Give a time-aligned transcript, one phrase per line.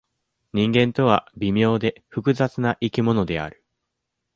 [0.53, 3.63] 人間とは、微妙で、複雑な生き物である。